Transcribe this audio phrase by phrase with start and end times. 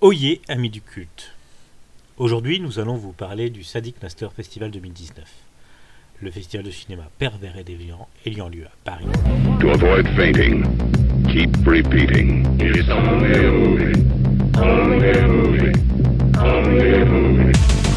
[0.00, 1.32] Oyez, amis du culte.
[2.18, 5.24] Aujourd'hui, nous allons vous parler du Sadik Master Festival 2019,
[6.20, 9.06] le festival de cinéma pervers et déviant ayant lieu à Paris.
[9.58, 10.64] To avoid fainting,
[11.28, 12.46] keep repeating.
[12.88, 13.92] Only.
[14.56, 15.72] Only.
[16.38, 17.87] Only.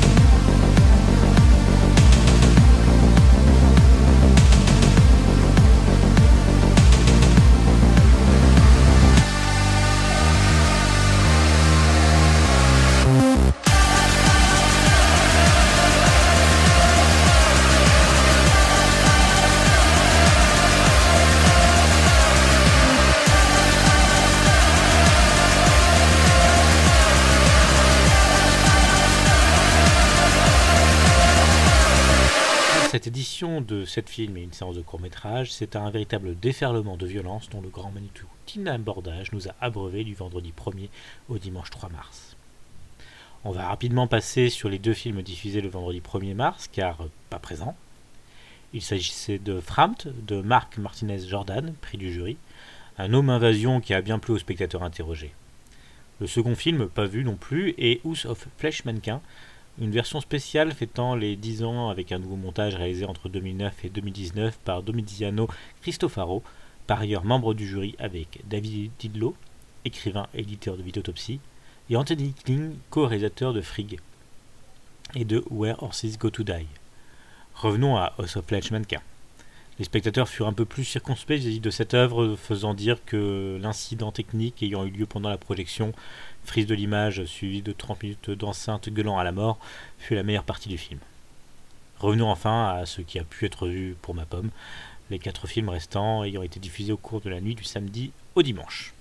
[33.52, 37.50] Cette de 7 films et une séance de court-métrage, c'est un véritable déferlement de violence
[37.50, 40.88] dont le grand Manitou Tina Bordage nous a abreuvé du vendredi 1er
[41.28, 42.38] au dimanche 3 mars.
[43.44, 47.40] On va rapidement passer sur les deux films diffusés le vendredi 1er mars, car pas
[47.40, 47.75] présents.
[48.73, 52.38] Il s'agissait de Framt, de Marc Martinez Jordan, prix du jury,
[52.97, 55.34] un homme invasion qui a bien plu aux spectateurs interrogés.
[56.22, 59.22] Le second film, pas vu non plus, est House of Flesh Mannequin,
[59.80, 63.89] une version spéciale fêtant les 10 ans avec un nouveau montage réalisé entre 2009 et
[63.89, 65.47] 2019 par Domiziano
[65.81, 66.44] Cristofaro,
[66.88, 69.36] par ailleurs membre du jury avec David Didlo,
[69.86, 71.39] écrivain et éditeur de Vitotopsy,
[71.89, 74.00] et Anthony Kling, co-réalisateur de Frigg
[75.16, 76.67] et de Where Horses Go to Die.
[77.56, 79.02] Revenons à House of Mannequin.
[79.82, 84.12] Les spectateurs furent un peu plus circonspects vis-à-vis de cette œuvre, faisant dire que l'incident
[84.12, 85.92] technique ayant eu lieu pendant la projection,
[86.44, 89.58] frise de l'image suivie de 30 minutes d'enceinte gueulant à la mort,
[89.98, 91.00] fut la meilleure partie du film.
[91.98, 94.52] Revenons enfin à ce qui a pu être vu pour ma pomme,
[95.09, 98.44] les quatre films restants ayant été diffusés au cours de la nuit du samedi au
[98.44, 98.94] dimanche.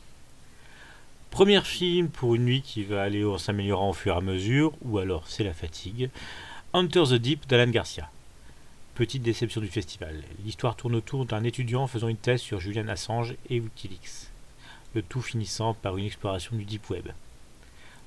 [1.31, 4.73] Premier film pour une nuit qui va aller en s'améliorant au fur et à mesure,
[4.81, 6.09] ou alors c'est la fatigue,
[6.73, 8.09] Hunter the Deep d'Alan Garcia.
[8.95, 10.23] Petite déception du festival.
[10.45, 14.31] L'histoire tourne autour d'un étudiant faisant une thèse sur Julian Assange et Wikileaks.
[14.95, 17.09] Le tout finissant par une exploration du Deep Web.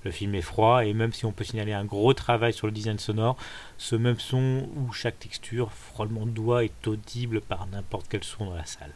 [0.04, 2.74] Le film est froid et même si on peut signaler un gros travail sur le
[2.74, 3.38] design sonore,
[3.78, 8.46] ce même son où chaque texture, frôlement de doigts est audible par n'importe quel son
[8.46, 8.94] dans la salle.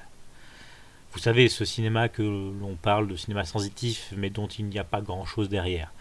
[1.13, 4.83] Vous savez, ce cinéma que l'on parle de cinéma sensitif mais dont il n'y a
[4.83, 5.91] pas grand chose derrière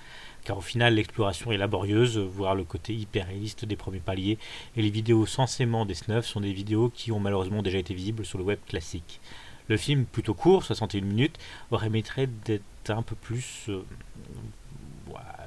[0.46, 4.38] car au final l'exploration est laborieuse, voire le côté hyper réaliste des premiers paliers,
[4.76, 8.24] et les vidéos censément des snuffs sont des vidéos qui ont malheureusement déjà été visibles
[8.24, 9.20] sur le web classique.
[9.68, 11.36] Le film, plutôt court, 61 minutes,
[11.72, 13.82] aurait mérité d'être un peu plus euh,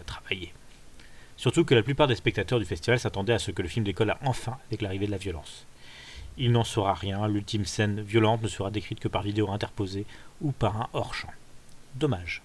[0.05, 0.53] travaillé.
[1.37, 4.13] Surtout que la plupart des spectateurs du festival s'attendaient à ce que le film décolle
[4.25, 5.65] enfin avec l'arrivée de la violence.
[6.37, 10.05] Il n'en sera rien, l'ultime scène violente ne sera décrite que par vidéo interposée
[10.41, 11.31] ou par un hors-champ.
[11.95, 12.41] Dommage.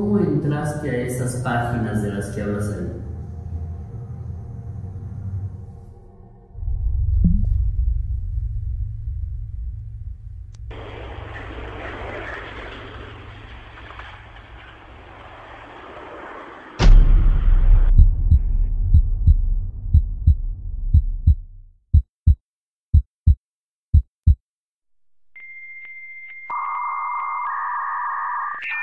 [0.00, 3.09] ¿Cómo entraste a esas páginas de las que hablas ahí?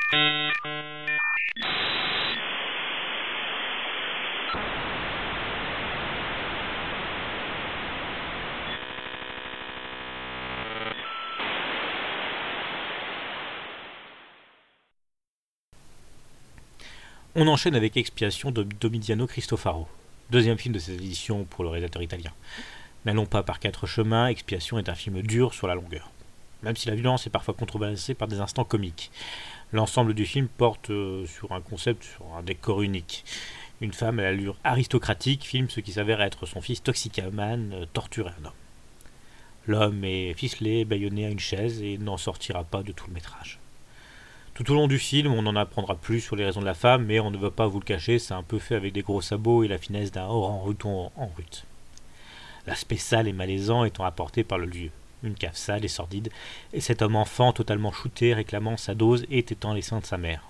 [0.10, 0.16] On
[17.48, 19.90] enchaîne avec Expiation de Domiziano Cristofaro,
[20.30, 22.32] deuxième film de cette édition pour le réalisateur italien.
[23.04, 26.10] N'allons pas par quatre chemins, Expiation est un film dur sur la longueur.
[26.64, 29.12] Même si la violence est parfois contrebalancée par des instants comiques.
[29.74, 33.26] L'ensemble du film porte euh, sur un concept, sur un décor unique.
[33.82, 38.32] Une femme à l'allure aristocratique filme ce qui s'avère être son fils toxicamane euh, torturé
[38.42, 38.54] un homme.
[39.68, 43.60] L'homme est ficelé, bâillonné à une chaise et n'en sortira pas de tout le métrage.
[44.54, 47.06] Tout au long du film, on en apprendra plus sur les raisons de la femme,
[47.06, 49.22] mais on ne veut pas vous le cacher, c'est un peu fait avec des gros
[49.22, 51.66] sabots et la finesse d'un orang ruton en rut.
[52.66, 54.90] L'aspect sale et malaisant étant apporté par le lieu.
[55.24, 56.30] Une cave sale et sordide,
[56.74, 60.18] et cet homme enfant totalement shooté réclamant sa dose et étant les seins de sa
[60.18, 60.44] mère.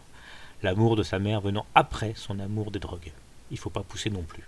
[0.63, 3.11] L'amour de sa mère venant après son amour des drogues.
[3.51, 4.43] Il faut pas pousser non plus.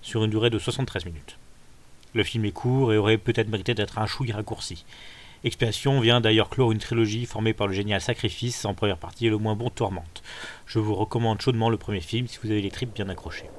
[0.00, 1.38] Sur une durée de 73 minutes.
[2.14, 4.84] Le film est court et aurait peut-être mérité d'être un chouille raccourci.
[5.44, 9.30] Expiation vient d'ailleurs clore une trilogie formée par le génial Sacrifice en première partie et
[9.30, 10.22] le moins bon Tourmente.
[10.66, 13.50] Je vous recommande chaudement le premier film si vous avez les tripes bien accrochées.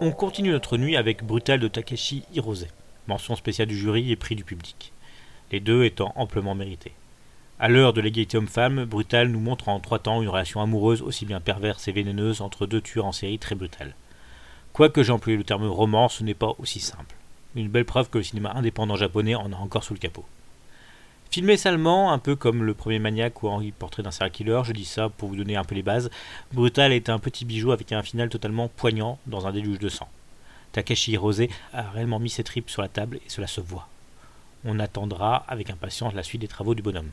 [0.00, 2.68] On continue notre nuit avec Brutal de Takeshi Hirose,
[3.08, 4.92] mention spéciale du jury et prix du public,
[5.50, 6.92] les deux étant amplement mérités.
[7.58, 11.26] À l'heure de l'égalité homme-femme, Brutal nous montre en trois temps une relation amoureuse aussi
[11.26, 13.96] bien perverse et vénéneuse entre deux tueurs en série très brutales.
[14.72, 17.16] Quoique j'ai employé le terme roman, ce n'est pas aussi simple.
[17.56, 20.24] Une belle preuve que le cinéma indépendant japonais en a encore sous le capot.
[21.30, 24.72] Filmé salement, un peu comme le premier maniaque ou Henri Portrait d'un serial killer, je
[24.72, 26.08] dis ça pour vous donner un peu les bases,
[26.54, 30.08] Brutal est un petit bijou avec un final totalement poignant dans un déluge de sang.
[30.72, 31.42] Takeshi Hirose
[31.74, 33.88] a réellement mis ses tripes sur la table et cela se voit.
[34.64, 37.10] On attendra avec impatience la suite des travaux du bonhomme.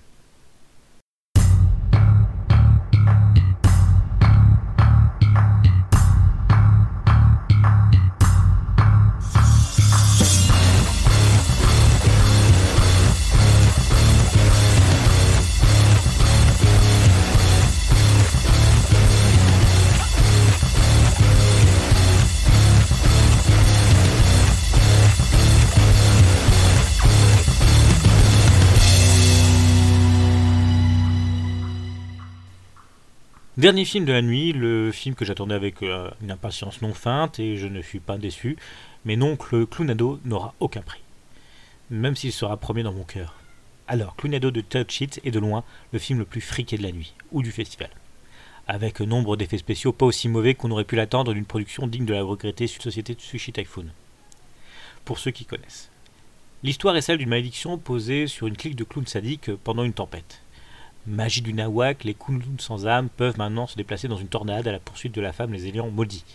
[33.57, 37.39] Dernier film de la nuit, le film que j'attendais avec euh, une impatience non feinte
[37.39, 38.57] et je ne suis pas déçu,
[39.05, 40.99] mais non le Clownado n'aura aucun prix,
[41.89, 43.35] même s'il sera premier dans mon cœur.
[43.87, 46.91] Alors, Clownado de Touch It est de loin le film le plus friqué de la
[46.91, 47.91] nuit, ou du festival,
[48.67, 52.13] avec nombre d'effets spéciaux pas aussi mauvais qu'on aurait pu l'attendre d'une production digne de
[52.13, 53.85] la regrettée société de Sushi Typhoon.
[55.05, 55.89] Pour ceux qui connaissent.
[56.61, 60.41] L'histoire est celle d'une malédiction posée sur une clique de clowns sadiques pendant une tempête.
[61.07, 64.71] Magie du nawak, les clowns sans âme peuvent maintenant se déplacer dans une tornade à
[64.71, 66.25] la poursuite de la femme les ayant maudits.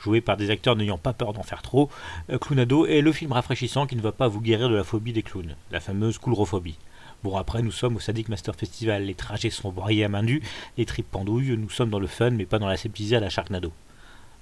[0.00, 1.88] Joué par des acteurs n'ayant pas peur d'en faire trop,
[2.30, 5.12] euh, Clownado est le film rafraîchissant qui ne va pas vous guérir de la phobie
[5.12, 6.76] des clowns, la fameuse coulrophobie.
[7.22, 10.42] Bon après nous sommes au Sadic Master Festival, les trajets sont broyés à main nue,
[10.76, 13.30] les tripes pendouilles, nous sommes dans le fun mais pas dans la sceptisée à la
[13.30, 13.72] Sharknado.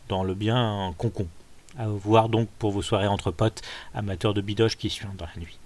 [0.08, 1.28] Dans le bien concon.
[1.76, 3.60] À voir donc pour vos soirées entre potes,
[3.94, 5.58] amateurs de bidoche qui suivent dans la nuit.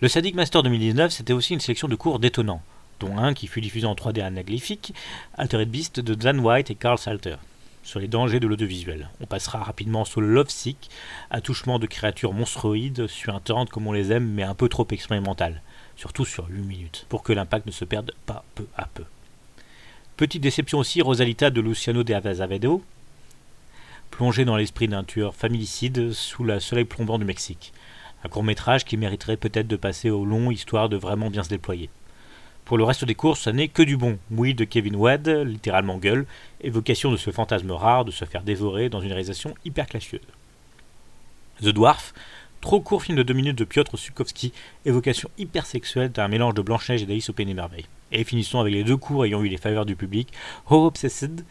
[0.00, 2.62] Le Sadic Master 2019 c'était aussi une sélection de cours détonnants
[3.02, 4.94] dont un qui fut diffusé en 3D anaglyphique,
[5.36, 7.36] Altered Beast de Dan White et Carl Salter,
[7.82, 9.10] sur les dangers de l'audiovisuel.
[9.20, 10.88] On passera rapidement sur le Love Sick,
[11.30, 15.62] attouchement de créatures monstruoïdes, suintantes comme on les aime, mais un peu trop expérimentales,
[15.96, 19.04] surtout sur 8 minutes, pour que l'impact ne se perde pas peu à peu.
[20.16, 22.84] Petite déception aussi, Rosalita de Luciano de Azevedo,
[24.12, 27.72] plongé dans l'esprit d'un tueur familicide sous le soleil plombant du Mexique.
[28.24, 31.48] Un court métrage qui mériterait peut-être de passer au long, histoire de vraiment bien se
[31.48, 31.90] déployer.
[32.64, 34.18] Pour le reste des courses, ça n'est que du bon.
[34.30, 36.26] Oui de Kevin Wade, littéralement gueule,
[36.60, 40.20] évocation de ce fantasme rare de se faire dévorer dans une réalisation hyper classieuse.
[41.60, 42.14] The Dwarf,
[42.60, 44.52] trop court film de deux minutes de Piotr Sukovski,
[44.86, 47.86] évocation hyper sexuelle d'un mélange de Blanche-Neige et d'Alice au Pays Merveilles.
[48.12, 50.32] Et finissons avec les deux cours ayant eu les faveurs du public,
[50.70, 51.44] How Obsessed,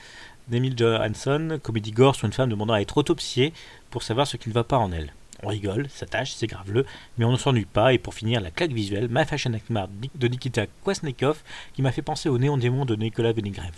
[0.48, 3.53] d'Emile Johansson, comédie gore sur une femme demandant à être autopsiée
[3.89, 5.13] pour savoir ce qui ne va pas en elle.
[5.44, 6.86] On rigole, ça tâche, c'est graveleux,
[7.18, 10.28] mais on ne s'ennuie pas, et pour finir, la claque visuelle, My Fashion Akmar de
[10.28, 11.42] Nikita Kwasnikov,
[11.74, 13.74] qui m'a fait penser au néon démon de Nicolas Vinegrev,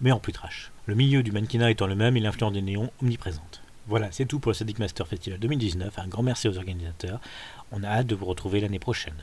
[0.00, 0.72] mais en plus trash.
[0.86, 3.62] Le milieu du mannequinat étant le même et l'influence des néons omniprésente.
[3.86, 5.98] Voilà, c'est tout pour le Sadic Master Festival 2019.
[5.98, 7.20] Un grand merci aux organisateurs.
[7.72, 9.14] On a hâte de vous retrouver l'année prochaine.